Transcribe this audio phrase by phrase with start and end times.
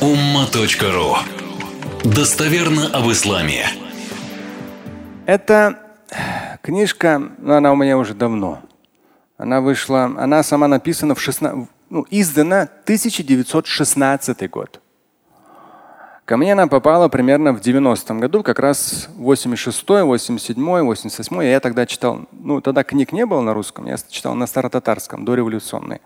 [0.00, 1.16] umma.ru
[2.04, 3.66] Достоверно об исламе.
[5.24, 5.78] Это
[6.62, 8.60] книжка, ну, она у меня уже давно.
[9.38, 14.80] Она вышла, она сама написана в 16, ну, издана 1916 год.
[16.26, 21.48] Ко мне она попала примерно в 90-м году, как раз 86-й, 87-й, 88-й.
[21.48, 26.00] Я тогда читал, ну тогда книг не было на русском, я читал на старотатарском, дореволюционный.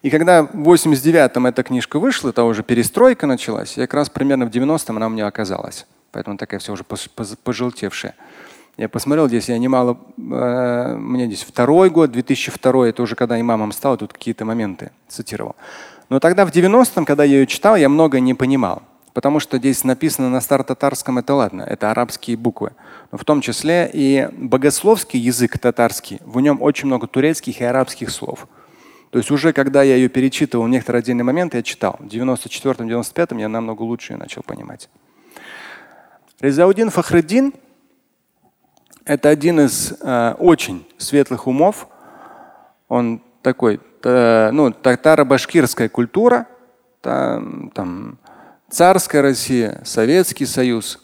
[0.00, 4.46] И когда в 89-м эта книжка вышла, то уже перестройка началась, и как раз примерно
[4.46, 5.86] в 90-м она у меня оказалась.
[6.10, 8.14] Поэтому такая вся уже пожелтевшая.
[8.78, 13.72] Я посмотрел здесь, я немало, э, мне здесь второй год, 2002, это уже когда имамом
[13.72, 15.54] стал, тут какие-то моменты цитировал.
[16.08, 18.84] Но тогда в 90-м, когда я ее читал, я много не понимал.
[19.12, 22.72] Потому что здесь написано на старо-татарском, это ладно, это арабские буквы.
[23.10, 28.10] Но в том числе и богословский язык татарский, в нем очень много турецких и арабских
[28.10, 28.46] слов.
[29.10, 31.96] То есть уже когда я ее перечитывал некоторые отдельные моменты, я читал.
[31.98, 34.88] В 94-м, 95-м я намного лучше ее начал понимать.
[36.40, 37.52] Резаудин Фахреддин–
[39.04, 41.88] это один из э, очень светлых умов.
[42.88, 46.46] Он такой, э, ну, татаро-башкирская культура,
[47.00, 48.19] там, там
[48.70, 51.00] царская Россия, Советский Союз.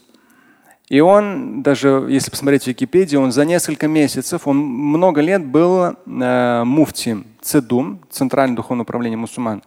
[0.89, 5.95] И он, даже если посмотреть в Википедию, он за несколько месяцев, он много лет был
[6.05, 9.63] э, муфтием ЦЕДУМ, Центральное духовное управление мусульман.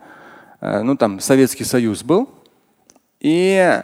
[0.62, 2.30] Э, ну там Советский Союз был.
[3.20, 3.82] И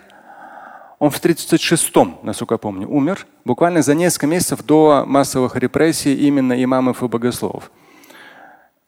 [0.99, 6.63] он в 1936-м, насколько я помню, умер, буквально за несколько месяцев до массовых репрессий именно
[6.65, 7.71] имамов и богословов.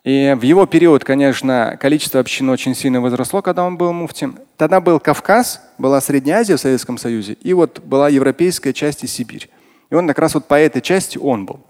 [0.08, 4.38] И в его период, конечно, количество общин очень сильно возросло, когда он был муфтием.
[4.56, 9.06] Тогда был Кавказ, была Средняя Азия в Советском Союзе, и вот была европейская часть и
[9.06, 9.50] Сибирь.
[9.90, 11.60] И он как раз вот по этой части он был.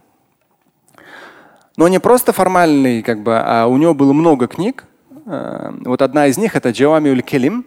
[1.76, 4.84] Но не просто формальный, как бы, а у него было много книг.
[5.26, 7.66] Э, вот одна из них это Джавамиуль Келим.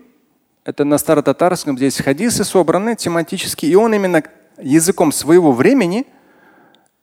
[0.63, 3.66] Это на старо-татарском здесь хадисы собраны тематически.
[3.66, 4.23] И он именно
[4.58, 6.08] языком своего времени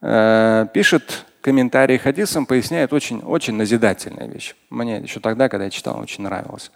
[0.00, 4.54] э, пишет комментарии хадисам поясняет очень, очень назидательная вещь.
[4.71, 6.71] Мне еще тогда, когда я читал, очень нравилось.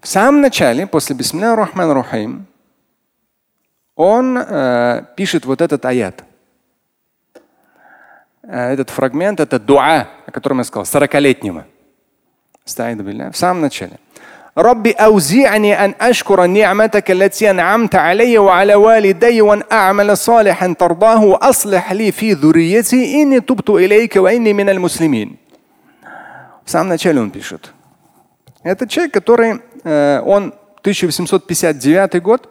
[0.00, 2.46] В самом начале, после Бисмилля Рахман Рахим,
[3.94, 6.24] он э, пишет вот этот аят.
[8.42, 11.66] Э, этот фрагмент, это дуа, о котором я сказал, 40-летнего.
[12.64, 13.98] В самом начале.
[14.57, 21.93] رب أوزعني أن أشكر نعمتك التي أنعمت علي وعلى والدي وأن أعمل صالحا ترضاه وأصلح
[21.93, 25.37] لي في ذريتي إني تبت إليك وإني من المسلمين.
[26.65, 27.71] В самом начале он пишет.
[28.63, 32.49] Это человек, который, э, он 1859 год,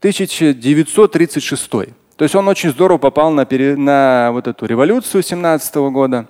[0.00, 1.70] 1936.
[2.16, 3.44] То есть он очень здорово попал на,
[3.76, 6.26] на вот эту революцию 17 года.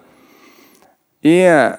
[1.21, 1.71] И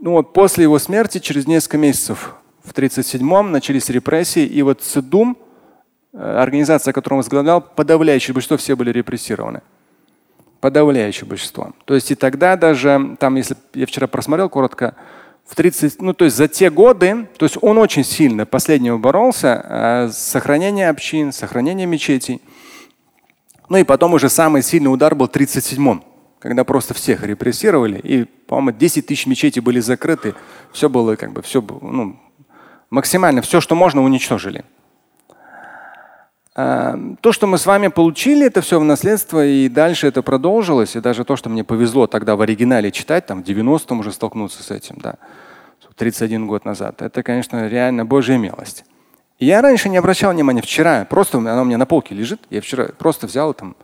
[0.00, 2.34] ну вот после его смерти, через несколько месяцев,
[2.67, 5.37] в 1937-м начались репрессии, и вот ЦИДУМ,
[6.13, 9.61] э, организация, которую он возглавлял, подавляющее большинство все были репрессированы.
[10.59, 11.73] Подавляющее большинство.
[11.85, 14.95] То есть и тогда даже, там, если я вчера просмотрел коротко,
[15.45, 19.63] в 30, ну то есть за те годы, то есть он очень сильно последнего боролся
[19.63, 22.41] э, с сохранением общин, сохранением мечетей.
[23.69, 26.03] Ну и потом уже самый сильный удар был в 37-м,
[26.39, 30.35] когда просто всех репрессировали, и, по-моему, 10 тысяч мечетей были закрыты.
[30.73, 32.17] Все было как бы, все ну,
[32.89, 34.63] максимально все, что можно, уничтожили.
[36.55, 40.95] А, то, что мы с вами получили, это все в наследство, и дальше это продолжилось.
[40.95, 44.63] И даже то, что мне повезло тогда в оригинале читать, там в 90-м уже столкнуться
[44.63, 45.15] с этим, да,
[45.97, 48.85] 31 год назад, это, конечно, реально Божья милость.
[49.39, 52.61] И я раньше не обращал внимания, вчера, просто оно у меня на полке лежит, я
[52.61, 53.75] вчера просто взял там.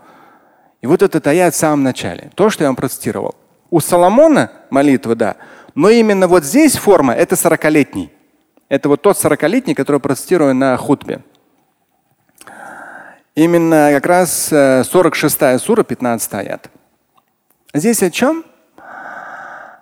[0.81, 3.35] И вот этот аят в самом начале, то, что я вам процитировал.
[3.69, 5.35] У Соломона молитва, да,
[5.75, 8.11] но именно вот здесь форма– это 40-летний.
[8.73, 11.21] Это вот тот 40-летний, который процитирую на хутбе.
[13.35, 16.71] Именно как раз 46 сура, 15 аят.
[17.71, 18.43] Здесь о чем?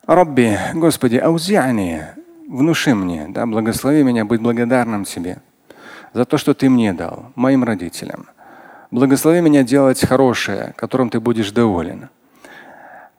[0.05, 2.05] Робби, Господи, аузиани,
[2.49, 5.37] внуши мне, да, благослови меня быть благодарным Тебе
[6.11, 8.27] за то, что Ты мне дал, моим родителям.
[8.91, 12.09] Благослови меня делать хорошее, которым Ты будешь доволен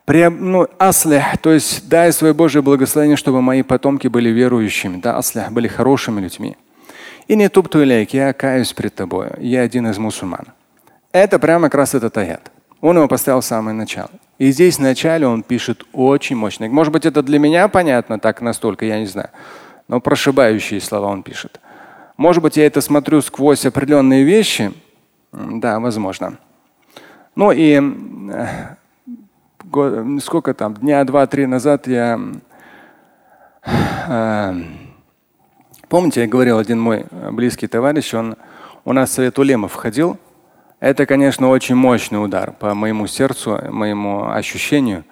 [0.06, 5.52] ну, аслих, то есть дай свое Божье благословение, чтобы мои потомки были верующими, да, аслих,
[5.52, 6.56] были хорошими людьми.
[7.28, 10.46] И не тупту илейк, я каюсь пред тобой, я один из мусульман.
[11.12, 12.50] Это прямо как раз этот аят.
[12.80, 14.10] Он его поставил в самое начало.
[14.38, 16.68] И здесь в начале он пишет очень мощно.
[16.68, 19.30] Может быть, это для меня понятно так настолько, я не знаю.
[19.86, 21.60] Но прошибающие слова он пишет.
[22.16, 24.72] Может быть, я это смотрю сквозь определенные вещи.
[25.32, 26.38] Да, возможно.
[27.36, 28.46] Ну и э,
[30.22, 32.20] сколько там, дня два-три назад я
[34.08, 34.54] э,
[35.92, 38.36] Помните, я говорил, один мой э, близкий товарищ, он
[38.86, 40.18] у нас в Совет Улема входил.
[40.80, 45.04] Это, конечно, очень мощный удар по моему сердцу, моему ощущению.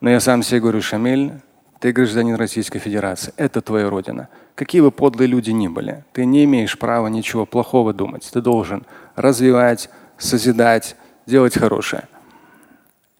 [0.00, 1.34] Но я сам себе говорю, Шамиль,
[1.78, 3.32] ты гражданин Российской Федерации.
[3.36, 4.28] Это твоя родина.
[4.56, 8.28] Какие бы подлые люди ни были, ты не имеешь права ничего плохого думать.
[8.32, 8.84] Ты должен
[9.14, 10.96] развивать, созидать,
[11.26, 12.08] делать хорошее.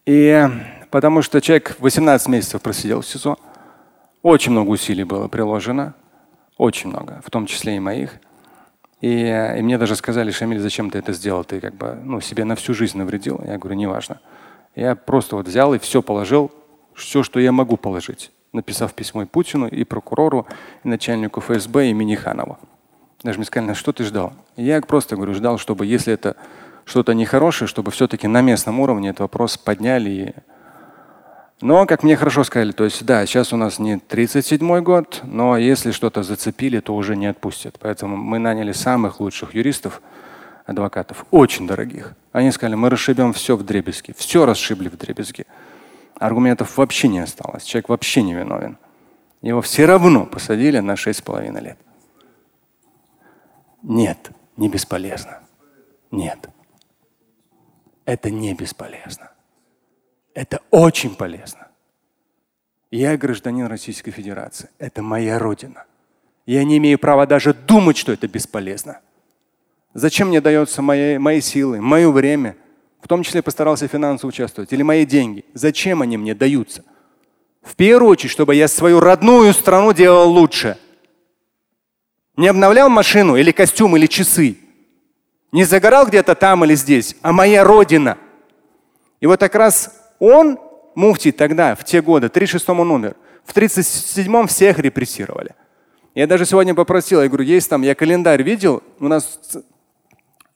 [0.09, 0.49] И
[0.89, 3.37] потому что человек 18 месяцев просидел в СИЗО,
[4.23, 5.93] очень много усилий было приложено,
[6.57, 8.15] очень много, в том числе и моих.
[9.01, 11.43] И, и мне даже сказали, Шамиль, зачем ты это сделал?
[11.43, 13.39] Ты как бы ну, себе на всю жизнь навредил.
[13.45, 14.19] Я говорю, неважно.
[14.75, 16.51] Я просто вот взял и все положил,
[16.95, 20.47] все, что я могу положить написав письмо и Путину, и прокурору,
[20.83, 22.57] и начальнику ФСБ, и Миниханову.
[23.21, 24.33] Даже мне сказали, что ты ждал?
[24.55, 26.35] я просто говорю, ждал, чтобы если это
[26.89, 30.35] что-то нехорошее, чтобы все-таки на местном уровне этот вопрос подняли.
[31.61, 35.57] Но, как мне хорошо сказали, то есть да, сейчас у нас не 37 год, но
[35.57, 37.77] если что-то зацепили, то уже не отпустят.
[37.79, 40.01] Поэтому мы наняли самых лучших юристов,
[40.65, 42.13] адвокатов, очень дорогих.
[42.31, 44.13] Они сказали, мы расшибем все в дребезги.
[44.17, 45.45] Все расшибли в дребезги
[46.19, 47.63] аргументов вообще не осталось.
[47.63, 48.77] Человек вообще не виновен.
[49.41, 51.77] Его все равно посадили на шесть с половиной лет.
[53.81, 55.39] Нет, не бесполезно.
[56.11, 56.49] Нет.
[58.09, 59.29] Это не бесполезно.
[60.33, 61.67] Это очень полезно.
[62.89, 64.69] Я гражданин Российской Федерации.
[64.79, 65.85] Это моя родина.
[66.47, 69.01] Я не имею права даже думать, что это бесполезно.
[69.93, 72.55] Зачем мне дается мои, мои силы, мое время–
[73.01, 76.83] в том числе постарался финансово участвовать, или мои деньги, зачем они мне даются?
[77.61, 80.77] В первую очередь, чтобы я свою родную страну делал лучше.
[82.35, 84.57] Не обновлял машину или костюм или часы.
[85.51, 88.17] Не загорал где-то там или здесь, а моя родина.
[89.19, 90.59] И вот как раз он,
[90.95, 93.15] муфти тогда, в те годы, 36-м он умер,
[93.45, 95.55] в 37-м всех репрессировали.
[96.15, 99.39] Я даже сегодня попросил, я говорю, есть там, я календарь видел, у нас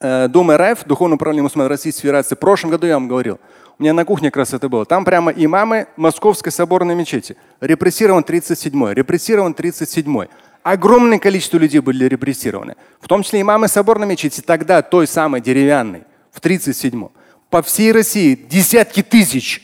[0.04, 3.40] Э, Дом РФ, Духовное управление мусульман Российской Федерации, в прошлом году я вам говорил,
[3.80, 4.86] у меня на кухне как раз это было.
[4.86, 7.38] Там прямо имамы Московской соборной мечети.
[7.62, 10.28] Репрессирован 37-й, репрессирован 37-й.
[10.64, 12.76] Огромное количество людей были репрессированы.
[13.02, 17.12] В том числе имамы соборной мечети, тогда той самой деревянной, в 37-м.
[17.50, 19.62] По всей России десятки тысяч.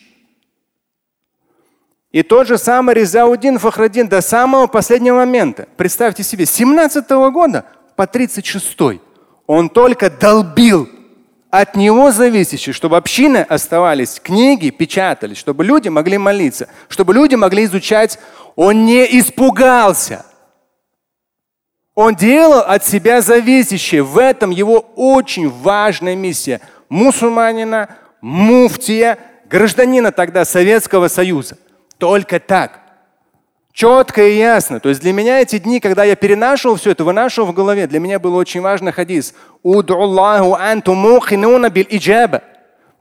[2.12, 5.68] И тот же самый Резаудин Фахрадин до самого последнего момента.
[5.78, 9.00] Представьте себе, с 17 -го года по 36 -й
[9.48, 10.90] он только долбил
[11.50, 17.64] от него зависящее, чтобы общины оставались, книги печатались, чтобы люди могли молиться, чтобы люди могли
[17.66, 18.20] изучать.
[18.56, 20.26] Он не испугался.
[22.02, 24.04] Он делал от себя зависящее.
[24.04, 27.90] В этом его очень важная миссия мусульманина,
[28.22, 29.18] муфтия,
[29.50, 31.58] гражданина тогда Советского Союза.
[31.98, 32.80] Только так.
[33.74, 34.80] Четко и ясно.
[34.80, 38.00] То есть для меня эти дни, когда я перенашивал все это, вынашивал в голове, для
[38.00, 39.34] меня был очень важный хадис.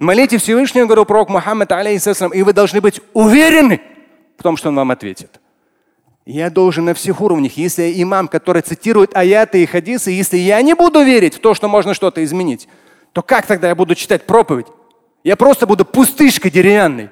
[0.01, 3.81] Молите Всевышнего, говорил пророк Мухаммад, и вы должны быть уверены
[4.37, 5.39] в том, что он вам ответит.
[6.31, 10.75] Я должен на всех уровнях, если имам, который цитирует аяты и хадисы, если я не
[10.75, 12.69] буду верить в то, что можно что-то изменить,
[13.15, 14.67] то как тогда я буду читать проповедь?
[15.25, 17.09] Я просто буду пустышкой деревянной.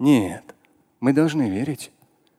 [0.00, 0.42] Нет.
[0.98, 1.92] Мы должны верить.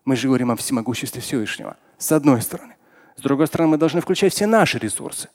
[0.03, 1.77] Мы же говорим о всемогуществе Всевышнего.
[1.97, 2.75] С одной стороны.
[3.15, 5.29] С другой стороны, мы должны включать все наши ресурсы.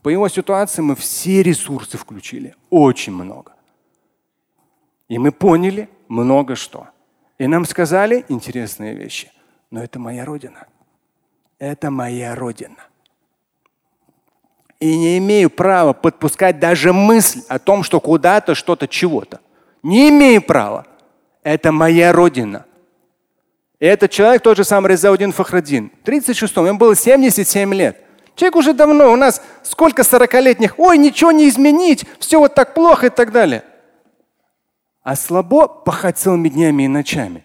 [0.00, 2.54] По его ситуации мы все ресурсы включили.
[2.70, 3.52] Очень много.
[5.08, 6.93] И мы поняли много что.
[7.38, 9.30] И нам сказали интересные вещи.
[9.70, 10.66] Но это моя родина.
[11.58, 12.86] Это моя родина.
[14.80, 19.40] И не имею права подпускать даже мысль о том, что куда-то, что-то, чего-то.
[19.82, 20.86] Не имею права.
[21.42, 22.66] Это моя родина.
[23.80, 28.00] И этот человек, тот же самый Резаудин Фахрадин, 36-м, ему было 77 лет.
[28.34, 33.06] Человек уже давно, у нас сколько 40-летних, ой, ничего не изменить, все вот так плохо
[33.06, 33.62] и так далее.
[35.04, 37.44] А слабо пахать целыми днями и ночами.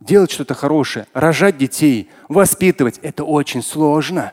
[0.00, 4.32] Делать что-то хорошее, рожать детей, воспитывать– это очень сложно.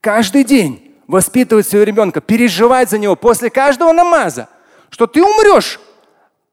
[0.00, 4.48] Каждый день воспитывать своего ребенка, переживать за него после каждого намаза,
[4.90, 5.80] что ты умрешь,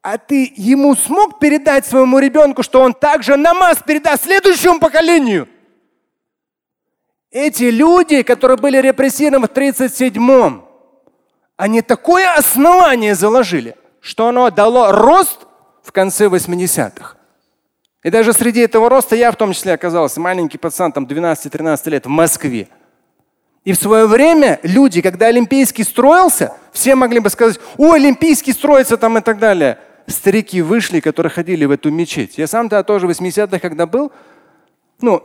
[0.01, 5.47] а ты ему смог передать своему ребенку, что он также намаз передаст следующему поколению?
[7.29, 10.65] Эти люди, которые были репрессированы в 37-м,
[11.55, 15.39] они такое основание заложили, что оно дало рост
[15.81, 17.15] в конце 80-х.
[18.03, 22.05] И даже среди этого роста я в том числе оказался маленький пацан, там 12-13 лет
[22.05, 22.67] в Москве.
[23.63, 28.97] И в свое время люди, когда Олимпийский строился, все могли бы сказать, ой, Олимпийский строится
[28.97, 32.37] там и так далее старики вышли, которые ходили в эту мечеть.
[32.37, 34.11] Я сам тогда тоже в 80-х, когда был,
[34.99, 35.23] ну,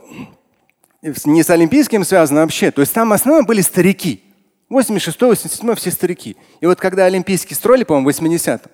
[1.01, 2.71] Не с Олимпийским связано вообще.
[2.71, 4.23] То есть там основном были старики.
[4.69, 6.37] 86 87 все старики.
[6.61, 8.71] И вот когда Олимпийский строили, по-моему, в 80-м,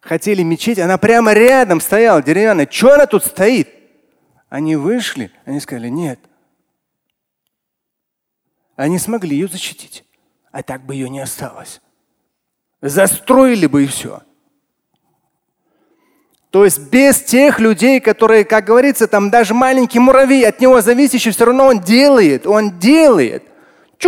[0.00, 2.68] хотели мечеть, она прямо рядом стояла, деревянная.
[2.70, 3.68] Что она тут стоит?
[4.48, 6.20] Они вышли, они сказали, нет.
[8.76, 10.04] Они смогли ее защитить.
[10.52, 11.80] А так бы ее не осталось.
[12.82, 14.22] Застроили бы и все.
[16.50, 21.30] То есть без тех людей, которые, как говорится, там даже маленький муравей, от него зависящий,
[21.30, 23.44] все равно он делает, он делает.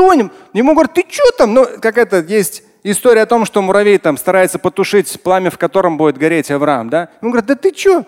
[0.00, 0.32] Он?
[0.52, 1.54] Ему говорят, ты что там?
[1.54, 5.96] Ну, как это есть история о том, что муравей там старается потушить пламя, в котором
[5.96, 7.10] будет гореть Авраам, да?
[7.20, 8.06] Ему говорят, да ты что?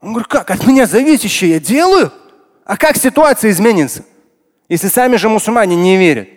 [0.00, 0.50] Он говорит, как?
[0.50, 2.12] От меня зависящее я делаю?
[2.64, 4.04] А как ситуация изменится,
[4.68, 6.28] если сами же мусульмане не верят?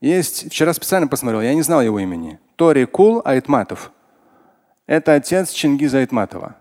[0.00, 2.38] Есть, вчера специально посмотрел, я не знал его имени.
[2.56, 3.90] Тори Кул Айтматов.
[4.86, 6.56] Это отец Чингиза Айтматова.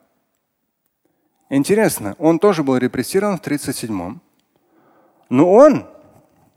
[1.49, 4.21] Интересно, он тоже был репрессирован в 1937-м.
[5.29, 5.85] Но он,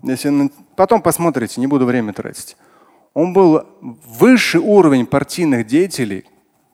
[0.02, 2.56] если потом посмотрите, не буду время тратить,
[3.14, 6.24] он был выше уровень партийных деятелей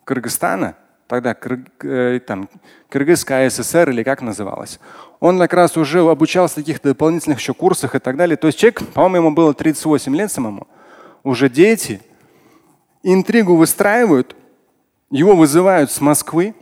[0.04, 0.76] Кыргызстана,
[1.08, 1.36] тогда
[1.82, 2.48] э, там,
[2.88, 4.78] Кыргызская ССР или как называлось.
[5.20, 8.36] Он как раз уже обучался в каких-то дополнительных еще курсах и так далее.
[8.36, 10.66] То есть человек, по-моему, ему было 38 лет самому,
[11.22, 12.02] уже дети,
[13.02, 14.36] интригу выстраивают,
[15.10, 16.54] его вызывают с Москвы.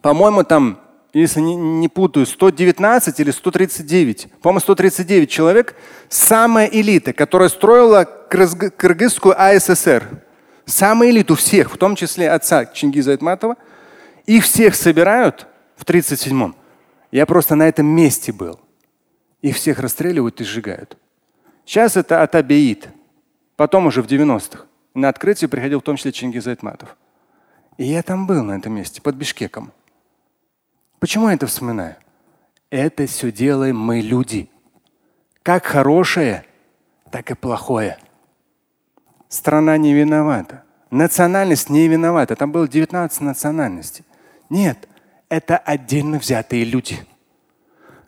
[0.00, 0.80] По-моему, там,
[1.12, 4.28] если не, не путаю, 119 или 139.
[4.40, 5.76] По-моему, 139 человек.
[6.08, 10.22] Самая элита, которая строила Кыргызскую АССР.
[10.64, 13.56] Самая элиту всех, в том числе отца Чингиза Айтматова.
[14.26, 16.54] Их всех собирают в 37-м.
[17.10, 18.58] Я просто на этом месте был.
[19.42, 20.96] Их всех расстреливают и сжигают.
[21.66, 22.88] Сейчас это Атабеид.
[23.56, 24.64] Потом уже в 90-х.
[24.94, 26.96] На открытие приходил в том числе Чингиз Айтматов.
[27.76, 29.72] И я там был на этом месте, под Бишкеком.
[31.02, 31.96] Почему я это вспоминаю?
[32.70, 34.48] Это все делаем мы люди.
[35.42, 36.44] Как хорошее,
[37.10, 37.98] так и плохое.
[39.28, 40.62] Страна не виновата.
[40.92, 42.36] Национальность не виновата.
[42.36, 44.04] Там было 19 национальностей.
[44.48, 44.88] Нет,
[45.28, 47.04] это отдельно взятые люди.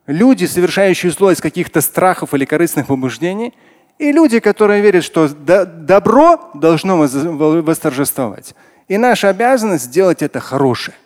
[0.07, 3.55] Люди, совершающие зло из каких-то страхов или корыстных побуждений,
[3.99, 8.55] и люди, которые верят, что добро должно восторжествовать.
[8.87, 10.97] И наша обязанность сделать это хорошее.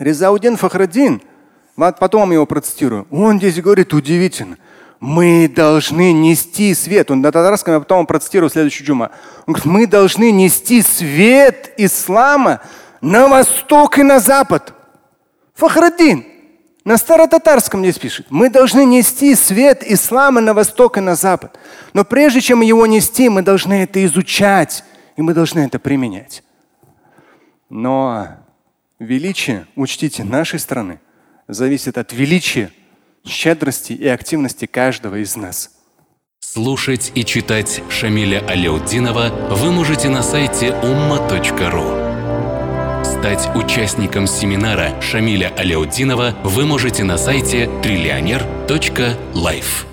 [0.00, 1.20] Резаудин Фахрадин,
[1.76, 4.56] потом его процитирую, он здесь говорит удивительно.
[4.98, 7.10] Мы должны нести свет.
[7.10, 9.10] Он на татарском, я потом процитирую следующую джума.
[9.46, 12.60] Он говорит, мы должны нести свет ислама
[13.00, 14.74] на восток и на запад.
[15.54, 16.24] Фахраддин
[16.84, 18.26] на старотатарском здесь пишет.
[18.30, 21.58] Мы должны нести свет ислама на восток и на запад.
[21.92, 24.84] Но прежде чем его нести, мы должны это изучать,
[25.16, 26.42] и мы должны это применять.
[27.68, 28.28] Но
[29.00, 31.00] величие, учтите, нашей страны
[31.48, 32.70] зависит от величия,
[33.26, 35.72] щедрости и активности каждого из нас.
[36.38, 42.08] Слушать и читать Шамиля Аляутдинова вы можете на сайте umma.ru.
[43.04, 49.89] Стать участником семинара Шамиля Аляутдинова вы можете на сайте триллионер.life.